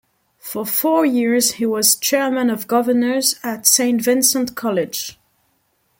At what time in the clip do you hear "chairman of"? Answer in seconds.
1.95-2.67